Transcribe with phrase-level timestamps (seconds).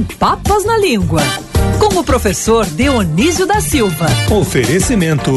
[0.00, 1.20] sem papas na língua.
[1.78, 4.06] Com o professor Dionísio da Silva.
[4.30, 5.32] Oferecimento: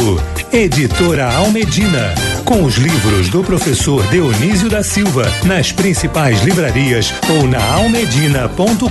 [0.52, 2.14] Editora Almedina.
[2.46, 8.88] Com os livros do professor Dionísio da Silva nas principais livrarias ou na almedina.com.br.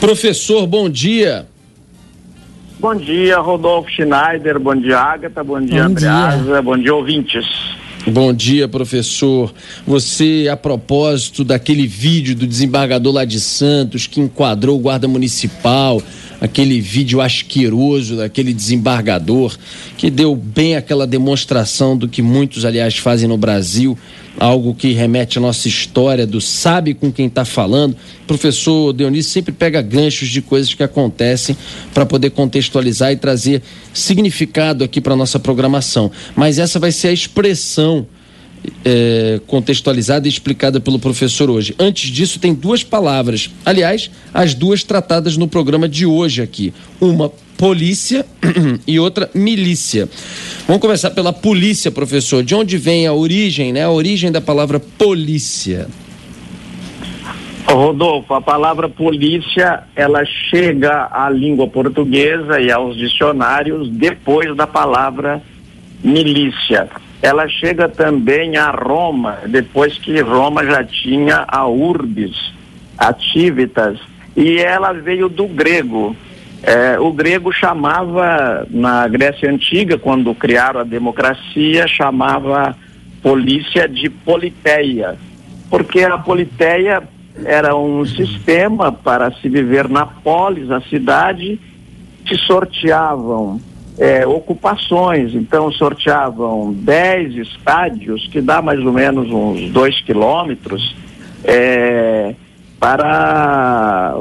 [0.00, 1.46] Professor, bom dia.
[2.78, 4.58] Bom dia, Rodolfo Schneider.
[4.60, 5.42] Bom dia, Agatha.
[5.42, 6.42] Bom dia, bom Andreasa.
[6.42, 6.62] Dia.
[6.62, 7.75] Bom dia, ouvintes.
[8.08, 9.52] Bom dia, professor.
[9.84, 16.00] Você, a propósito daquele vídeo do desembargador lá de Santos que enquadrou o guarda municipal,
[16.40, 19.56] aquele vídeo asqueroso daquele desembargador
[19.96, 23.96] que deu bem aquela demonstração do que muitos, aliás, fazem no Brasil,
[24.38, 27.96] algo que remete à nossa história do sabe com quem está falando.
[28.24, 31.56] O professor Dionísio sempre pega ganchos de coisas que acontecem
[31.94, 33.62] para poder contextualizar e trazer
[33.94, 36.10] significado aqui para nossa programação.
[36.34, 38.06] Mas essa vai ser a expressão
[38.84, 41.74] é, contextualizada e explicada pelo professor hoje.
[41.78, 43.50] Antes disso, tem duas palavras.
[43.64, 46.72] Aliás, as duas tratadas no programa de hoje aqui.
[47.00, 48.24] Uma polícia
[48.86, 50.08] e outra milícia.
[50.66, 52.42] Vamos começar pela polícia, professor.
[52.42, 53.84] De onde vem a origem, né?
[53.84, 55.88] A origem da palavra polícia.
[57.66, 65.42] Rodolfo, a palavra polícia, ela chega à língua portuguesa e aos dicionários depois da palavra
[66.02, 66.88] milícia.
[67.26, 72.54] Ela chega também a Roma, depois que Roma já tinha a urbis,
[72.96, 73.98] ativitas,
[74.36, 76.14] e ela veio do grego.
[76.62, 82.76] É, o grego chamava, na Grécia Antiga, quando criaram a democracia, chamava
[83.20, 85.16] polícia de politeia,
[85.68, 87.02] porque a politeia
[87.44, 91.58] era um sistema para se viver na polis, a cidade,
[92.24, 93.60] que sorteavam
[93.98, 100.94] é, ocupações, então sorteavam 10 estádios, que dá mais ou menos uns 2 quilômetros,
[101.44, 102.34] é,
[102.78, 104.16] para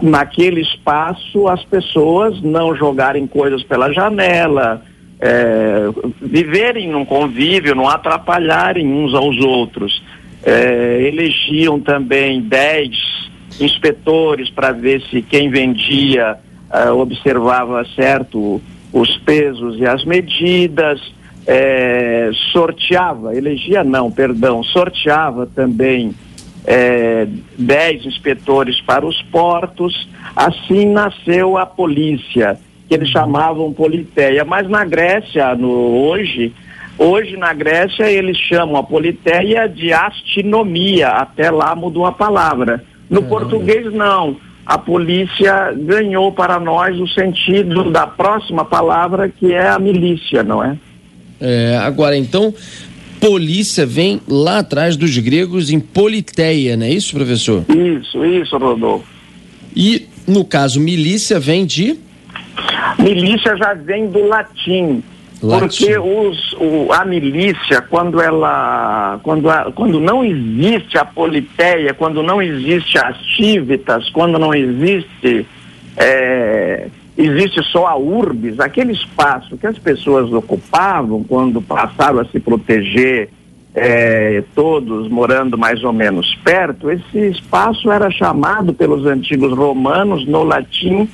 [0.00, 4.82] naquele espaço as pessoas não jogarem coisas pela janela,
[5.20, 5.82] é,
[6.20, 10.02] viverem num convívio, não atrapalharem uns aos outros.
[10.42, 12.96] É, elegiam também dez
[13.60, 16.38] inspetores para ver se quem vendia
[16.72, 18.60] é, observava certo
[18.92, 21.00] os pesos e as medidas,
[21.46, 26.14] é, sorteava, elegia não, perdão, sorteava também
[26.64, 27.26] é,
[27.58, 32.58] dez inspetores para os portos, assim nasceu a polícia,
[32.88, 34.44] que eles chamavam politeia.
[34.44, 36.52] Mas na Grécia, no, hoje,
[36.98, 42.84] hoje na Grécia eles chamam a politeia de astinomia, até lá mudou a palavra.
[43.08, 44.36] No português não.
[44.64, 50.62] A polícia ganhou para nós o sentido da próxima palavra que é a milícia, não
[50.62, 50.76] é?
[51.40, 52.54] É, agora, então,
[53.20, 57.64] polícia vem lá atrás dos gregos em politeia, não é isso, professor?
[57.68, 59.06] Isso, isso, Rodolfo.
[59.74, 61.98] E, no caso, milícia vem de?
[62.98, 65.02] Milícia já vem do latim.
[65.40, 69.18] Porque os, o, a milícia, quando ela.
[69.22, 75.46] Quando, a, quando não existe a politeia, quando não existe as tívitas, quando não existe.
[75.96, 82.38] É, existe só a urbis, aquele espaço que as pessoas ocupavam quando passaram a se
[82.40, 83.28] proteger,
[83.74, 90.42] é, todos morando mais ou menos perto, esse espaço era chamado pelos antigos romanos, no
[90.42, 91.08] latim,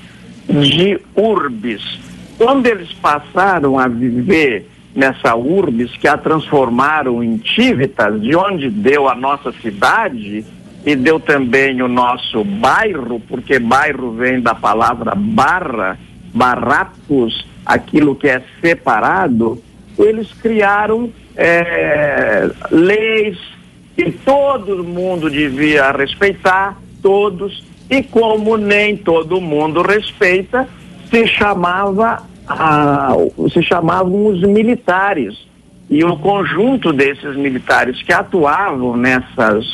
[0.48, 1.98] de urbis.
[2.38, 9.08] Quando eles passaram a viver nessa urbis, que a transformaram em Tívitas, de onde deu
[9.08, 10.44] a nossa cidade,
[10.86, 15.98] e deu também o nosso bairro, porque bairro vem da palavra barra,
[16.32, 19.60] barracos, aquilo que é separado,
[19.98, 23.36] eles criaram é, leis
[23.96, 30.68] que todo mundo devia respeitar, todos, e como nem todo mundo respeita,
[31.10, 33.14] se chamava a,
[33.52, 35.46] se chamavam os militares.
[35.88, 39.64] E o conjunto desses militares que atuavam nessas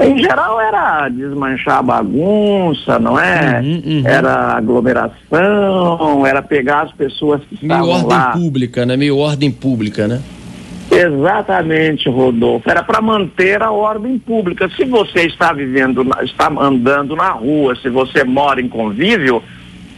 [0.00, 3.60] em geral era desmanchar a bagunça, não é?
[3.60, 4.02] Uhum, uhum.
[4.06, 8.32] Era aglomeração, era pegar as pessoas que Meio estavam ordem lá.
[8.32, 8.96] pública, né?
[8.96, 10.22] Meio ordem pública, né?
[10.90, 12.70] Exatamente, Rodolfo.
[12.70, 14.68] Era para manter a ordem pública.
[14.76, 19.42] Se você está vivendo, está andando na rua, se você mora em convívio,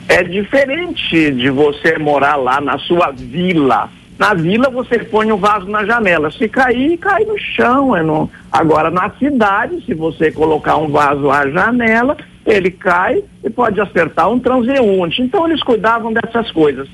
[0.09, 5.67] é diferente de você morar lá na sua vila na vila você põe um vaso
[5.69, 6.31] na janela.
[6.31, 7.97] Se cair, cai no chão.
[7.97, 8.31] É no...
[8.51, 12.17] Agora na cidade, se você colocar um vaso à janela,
[12.47, 15.23] ele cai e pode acertar um transeunte.
[15.23, 16.89] Então eles cuidavam dessas coisas.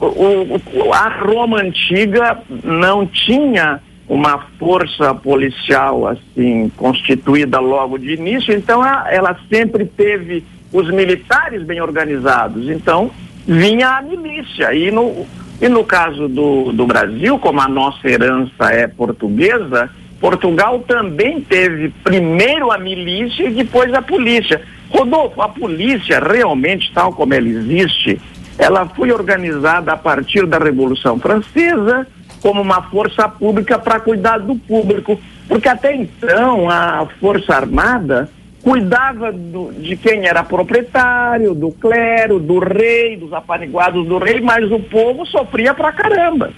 [0.00, 8.54] O, o, a Roma antiga não tinha uma força policial assim constituída logo de início,
[8.54, 10.44] então ela sempre teve
[10.76, 12.68] os militares bem organizados.
[12.68, 13.10] Então
[13.46, 15.26] vinha a milícia e no
[15.58, 19.88] e no caso do, do Brasil, como a nossa herança é portuguesa,
[20.20, 24.60] Portugal também teve primeiro a milícia e depois a polícia.
[24.90, 28.20] Rodolfo, a polícia realmente, tal como ela existe,
[28.58, 32.06] ela foi organizada a partir da Revolução Francesa
[32.42, 35.18] como uma força pública para cuidar do público,
[35.48, 38.30] porque até então a Força Armada
[38.66, 44.72] cuidava do, de quem era proprietário, do clero, do rei, dos apaniguados do rei, mas
[44.72, 46.50] o povo sofria pra caramba.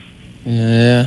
[0.47, 1.07] É,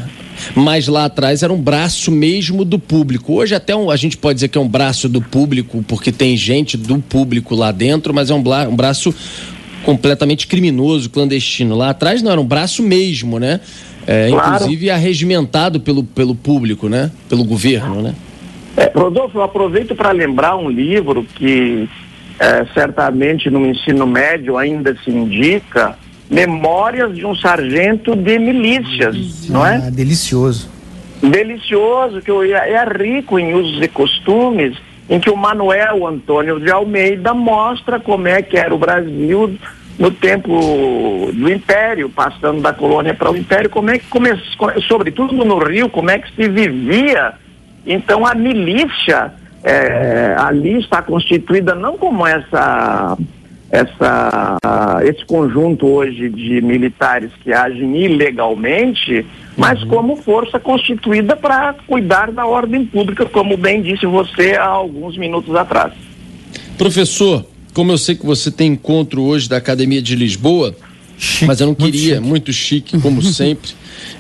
[0.53, 3.33] mas lá atrás era um braço mesmo do público.
[3.33, 6.37] Hoje até um, a gente pode dizer que é um braço do público, porque tem
[6.37, 9.11] gente do público lá dentro, mas é um, um braço
[9.83, 11.75] completamente criminoso, clandestino.
[11.75, 13.59] Lá atrás não, era um braço mesmo, né?
[14.05, 14.53] É, claro.
[14.53, 17.09] Inclusive arregimentado pelo, pelo público, né?
[17.27, 18.13] Pelo governo, né?
[18.77, 21.89] É, Rodolfo, eu aproveito para lembrar um livro que
[22.39, 25.97] é, certamente no ensino médio ainda se indica,
[26.31, 29.75] Memórias de um Sargento de Milícias, não é?
[29.75, 30.69] Ah, delicioso.
[31.21, 34.77] Delicioso, que é rico em usos e costumes,
[35.09, 39.57] em que o Manuel Antônio de Almeida mostra como é que era o Brasil
[39.99, 45.35] no tempo do Império, passando da colônia para o Império, como é que começou, sobretudo
[45.43, 47.33] no Rio, como é que se vivia.
[47.85, 49.33] Então a milícia
[49.63, 53.17] é, ali está constituída não como essa
[53.71, 54.57] essa,
[55.03, 59.25] esse conjunto hoje de militares que agem ilegalmente,
[59.55, 59.87] mas uhum.
[59.87, 65.55] como força constituída para cuidar da ordem pública, como bem disse você há alguns minutos
[65.55, 65.93] atrás.
[66.77, 70.75] Professor, como eu sei que você tem encontro hoje da Academia de Lisboa,
[71.21, 73.71] chique, mas eu não queria, muito chique, muito chique como sempre,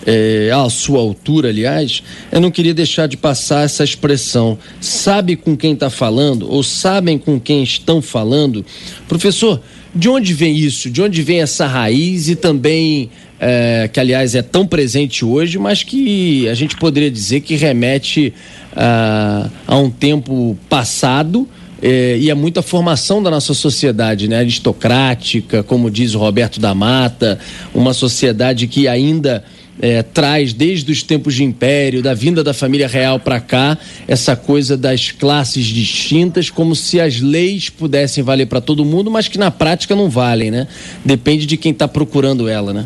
[0.05, 4.57] é, à sua altura, aliás, eu não queria deixar de passar essa expressão.
[4.79, 8.63] Sabe com quem está falando, ou sabem com quem estão falando?
[9.07, 9.61] Professor,
[9.93, 10.89] de onde vem isso?
[10.89, 13.09] De onde vem essa raiz e também,
[13.39, 18.33] é, que aliás é tão presente hoje, mas que a gente poderia dizer que remete
[18.75, 21.47] a, a um tempo passado?
[21.81, 24.37] É, e é muita formação da nossa sociedade, né?
[24.39, 27.39] Aristocrática, como diz o Roberto da Mata,
[27.73, 29.43] uma sociedade que ainda
[29.81, 33.75] é, traz desde os tempos de império, da vinda da família real para cá,
[34.07, 39.27] essa coisa das classes distintas, como se as leis pudessem valer para todo mundo, mas
[39.27, 40.67] que na prática não valem, né?
[41.03, 42.85] Depende de quem está procurando ela, né?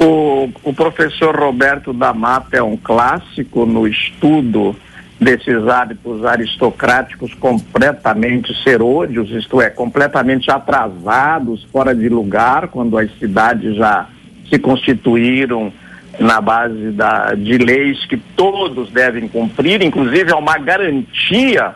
[0.00, 4.74] O, o professor Roberto da Mata é um clássico no estudo
[5.20, 13.74] desses hábitos aristocráticos completamente serôdios, isto é, completamente atrasados, fora de lugar, quando as cidades
[13.76, 14.06] já
[14.48, 15.72] se constituíram
[16.18, 21.74] na base da, de leis que todos devem cumprir, inclusive é uma garantia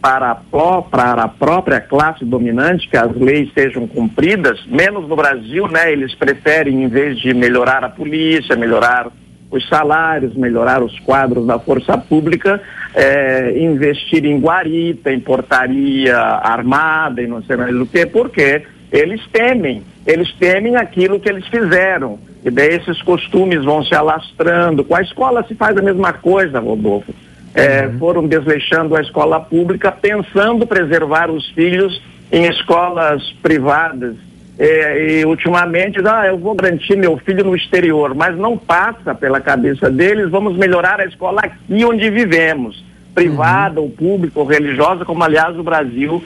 [0.00, 5.66] para a, para a própria classe dominante que as leis sejam cumpridas, menos no Brasil,
[5.68, 5.90] né?
[5.92, 9.08] Eles preferem, em vez de melhorar a polícia, melhorar
[9.50, 12.60] os salários, melhorar os quadros da força pública,
[12.94, 19.20] é, investir em guarita, em portaria armada e não sei mais o que, porque eles
[19.32, 22.18] temem, eles temem aquilo que eles fizeram.
[22.44, 24.84] E daí esses costumes vão se alastrando.
[24.84, 27.12] Com a escola se faz a mesma coisa, Rodolfo.
[27.54, 27.98] É, uhum.
[27.98, 34.14] Foram desleixando a escola pública, pensando preservar os filhos em escolas privadas
[34.58, 39.40] é, e ultimamente, ah, eu vou garantir meu filho no exterior, mas não passa pela
[39.40, 42.82] cabeça deles, vamos melhorar a escola aqui onde vivemos,
[43.14, 43.86] privada, uhum.
[43.86, 46.22] ou pública, ou religiosa, como aliás o Brasil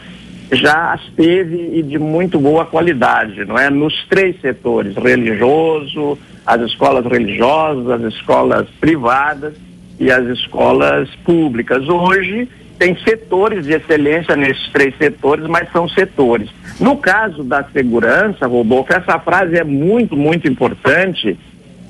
[0.52, 3.70] já as teve e de muito boa qualidade, não é?
[3.70, 9.54] Nos três setores, religioso, as escolas religiosas, as escolas privadas
[10.00, 11.86] e as escolas públicas.
[11.86, 16.48] Hoje tem setores de excelência nesses três setores, mas são setores.
[16.80, 21.38] No caso da segurança, Rodolfo, essa frase é muito, muito importante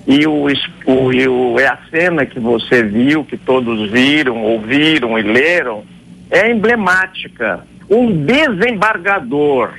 [0.04, 0.46] e, o,
[0.86, 5.84] o, e o, é a cena que você viu, que todos viram, ouviram e leram,
[6.28, 7.60] é emblemática.
[7.88, 9.74] Um desembargador,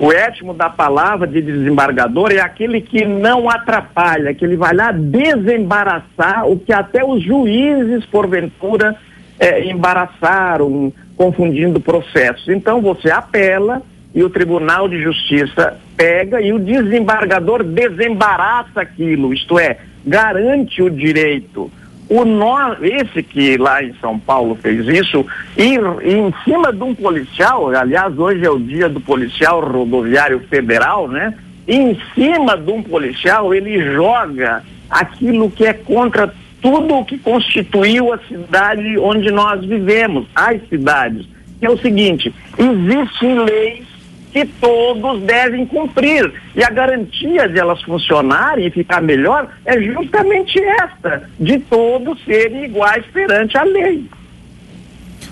[0.00, 4.92] o étimo da palavra de desembargador é aquele que não atrapalha, que ele vai lá
[4.92, 8.96] desembaraçar o que até os juízes, porventura,
[9.38, 12.48] é, embaraçaram, confundindo processos.
[12.48, 13.82] Então você apela
[14.14, 19.76] e o Tribunal de Justiça pega e o desembargador desembaraça aquilo, isto é,
[20.06, 21.70] garante o direito.
[22.10, 25.24] O nó, esse que lá em São Paulo fez isso,
[25.56, 31.32] em cima de um policial, aliás, hoje é o dia do policial rodoviário federal, né?
[31.68, 38.12] Em cima de um policial, ele joga aquilo que é contra tudo o que constituiu
[38.12, 41.24] a cidade onde nós vivemos, as cidades.
[41.60, 43.89] Que é o seguinte: existem leis
[44.32, 46.32] que todos devem cumprir.
[46.54, 52.64] E a garantia de elas funcionarem e ficar melhor é justamente esta, de todos serem
[52.64, 54.04] iguais perante a lei.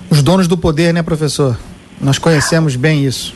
[0.09, 1.57] Os donos do poder, né, professor?
[2.01, 3.35] Nós conhecemos bem isso.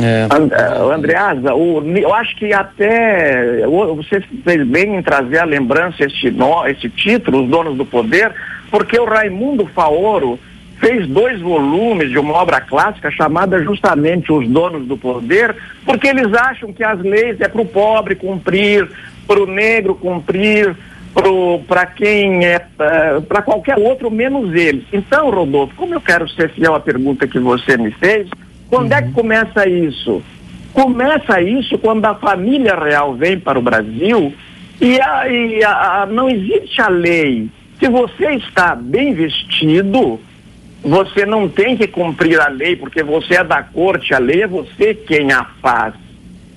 [0.00, 0.28] É.
[0.30, 6.32] And, Andreasa, o, eu acho que até você fez bem em trazer a lembrança este,
[6.68, 8.32] esse título, Os Donos do Poder,
[8.70, 10.38] porque o Raimundo Faoro
[10.78, 15.54] fez dois volumes de uma obra clássica chamada justamente Os Donos do Poder,
[15.84, 18.88] porque eles acham que as leis é para o pobre cumprir,
[19.26, 20.74] para o negro cumprir,
[21.66, 22.58] para quem é,
[23.28, 24.84] para qualquer outro menos eles.
[24.92, 28.28] Então, Rodolfo, como eu quero ser fiel à pergunta que você me fez,
[28.68, 28.98] quando uhum.
[28.98, 30.22] é que começa isso?
[30.72, 34.32] Começa isso quando a família real vem para o Brasil
[34.80, 37.48] e, a, e a, não existe a lei.
[37.80, 40.20] Se você está bem vestido,
[40.82, 44.46] você não tem que cumprir a lei, porque você é da corte, a lei é
[44.46, 45.94] você quem a faz.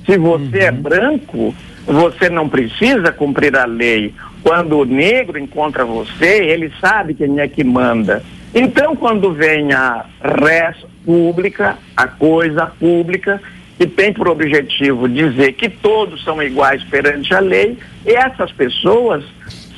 [0.06, 0.68] Se você é uhum.
[0.68, 4.14] é branco, você não precisa cumprir a lei.
[4.44, 8.24] Quando o negro encontra você, ele sabe quem é que manda.
[8.54, 10.76] Então, quando vem a res
[11.06, 13.42] pública, a coisa pública,
[13.78, 19.24] que tem por objetivo dizer que todos são iguais perante a lei, essas pessoas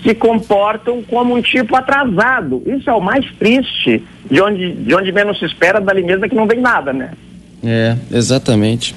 [0.03, 2.61] se comportam como um tipo atrasado.
[2.65, 6.35] Isso é o mais triste, de onde, de onde menos se espera, dali mesmo que
[6.35, 7.11] não vem nada, né?
[7.63, 8.93] É, exatamente.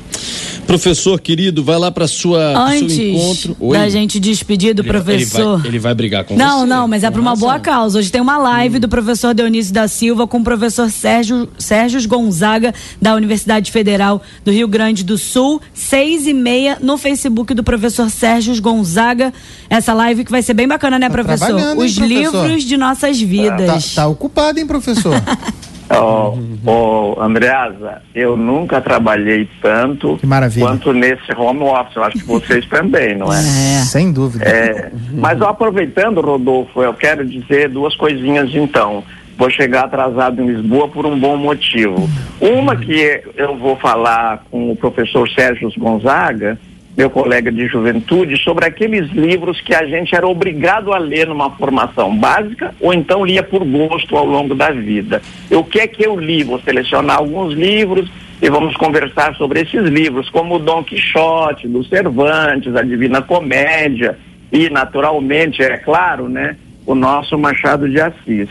[0.67, 3.57] Professor querido, vai lá para sua Antes seu encontro.
[3.61, 3.79] Oi?
[3.79, 5.41] da gente despedir do ele, professor.
[5.41, 6.67] Ele vai, ele vai, brigar com não, você.
[6.67, 7.99] Não, não, mas é para uma boa causa.
[7.99, 8.81] Hoje tem uma live hum.
[8.81, 14.51] do professor Dionísio da Silva com o professor Sérgio, Sérgio Gonzaga, da Universidade Federal do
[14.51, 19.33] Rio Grande do Sul, seis e meia no Facebook do professor Sérgio Gonzaga.
[19.71, 21.55] Essa live que vai ser bem bacana, né, tá professor?
[21.55, 22.07] Os hein, professor?
[22.07, 23.95] livros de nossas vidas.
[23.95, 25.15] Tá, tá ocupado, hein, professor?
[25.89, 30.19] Oh, oh, Andreasa, eu nunca trabalhei tanto
[30.59, 31.97] quanto nesse home office.
[31.97, 33.39] Eu acho que vocês também, não é?
[33.39, 33.85] é.
[33.85, 34.45] Sem dúvida.
[34.45, 39.05] É, mas aproveitando, Rodolfo, eu quero dizer duas coisinhas então.
[39.39, 42.09] Vou chegar atrasado em Lisboa por um bom motivo.
[42.41, 46.59] Uma que eu vou falar com o professor Sérgio Gonzaga,
[46.97, 51.51] meu colega de juventude, sobre aqueles livros que a gente era obrigado a ler numa
[51.51, 55.21] formação básica ou então lia por gosto ao longo da vida.
[55.51, 56.43] O que é que eu li?
[56.43, 58.11] Vou selecionar alguns livros
[58.41, 64.19] e vamos conversar sobre esses livros, como o Dom Quixote, do Cervantes, a Divina Comédia
[64.51, 68.49] e, naturalmente, é claro, né, o nosso Machado de Assis.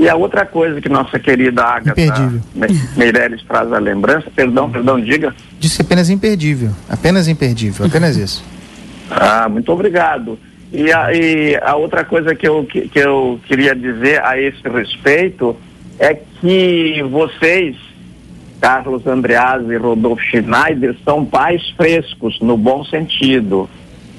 [0.00, 2.32] E a outra coisa que nossa querida Agatha
[2.96, 5.34] Meirelles traz a lembrança, perdão, perdão, diga.
[5.58, 8.42] Disse apenas imperdível, apenas imperdível, apenas isso.
[9.10, 10.38] Ah, muito obrigado.
[10.72, 14.66] E a, e a outra coisa que eu, que, que eu queria dizer a esse
[14.66, 15.54] respeito
[15.98, 17.76] é que vocês,
[18.58, 23.68] Carlos Andreas e Rodolfo Schneider, são pais frescos, no bom sentido.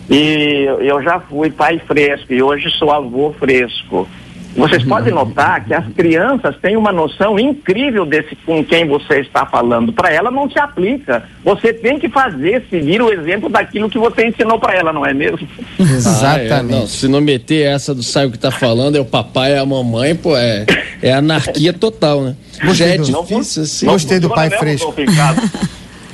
[0.07, 4.07] E eu já fui pai fresco e hoje sou avô fresco.
[4.55, 9.45] Vocês podem notar que as crianças têm uma noção incrível desse com quem você está
[9.45, 9.93] falando.
[9.93, 11.23] Para ela não se aplica.
[11.43, 15.13] Você tem que fazer, seguir o exemplo daquilo que você ensinou para ela, não é
[15.13, 15.47] mesmo?
[15.79, 16.53] Exatamente.
[16.53, 19.05] Ah, é, não, se não meter essa do sai o que está falando, é o
[19.05, 20.65] papai e a mamãe, pô, é,
[21.01, 22.35] é anarquia total, né?
[22.63, 23.85] Gostei Já é do, difícil assim.
[23.85, 24.93] Gostei do pai fresco.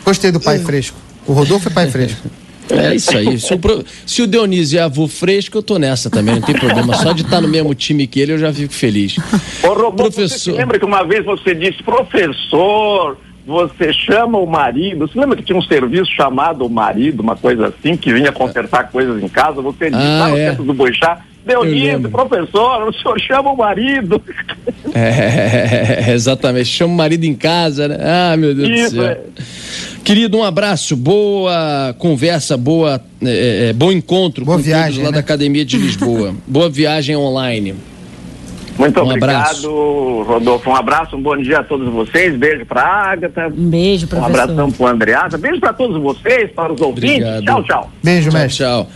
[0.05, 0.97] Gostei do pai fresco.
[1.25, 2.27] O Rodolfo é pai fresco.
[2.69, 3.39] É isso aí.
[3.39, 3.59] Se o,
[4.05, 6.93] se o Dionísio é avô fresco, eu tô nessa também, não tem problema.
[6.95, 9.17] Só de estar no mesmo time que ele, eu já fico feliz.
[9.63, 10.51] Ô, Robô, professor...
[10.51, 15.07] você lembra que uma vez você disse, professor, você chama o marido.
[15.07, 18.91] Você lembra que tinha um serviço chamado o marido, uma coisa assim, que vinha consertar
[18.91, 19.61] coisas em casa?
[19.61, 20.49] Você disse ah, lá no é.
[20.49, 24.21] centro do Boixá, Dionísio, professor, o senhor chama o marido.
[24.93, 27.97] É, exatamente, chama o marido em casa, né?
[28.01, 29.11] Ah, meu Deus Isso, do céu.
[29.11, 29.21] É.
[30.07, 35.11] Querido, um abraço, boa conversa, boa, é, é, bom encontro boa com viagem, todos lá
[35.11, 35.15] né?
[35.15, 36.33] da Academia de Lisboa.
[36.47, 37.75] boa viagem online.
[38.77, 40.23] Muito um obrigado, abraço.
[40.23, 40.69] Rodolfo.
[40.69, 42.37] Um abraço, um bom dia a todos vocês.
[42.37, 43.47] Beijo para a Agatha.
[43.47, 44.31] Um beijo, professor.
[44.31, 45.37] Um abração para o Andreasa.
[45.37, 47.15] Beijo para todos vocês, para os ouvintes.
[47.15, 47.43] Obrigado.
[47.43, 47.91] Tchau, tchau.
[48.01, 48.65] Beijo, mestre.
[48.65, 48.87] tchau.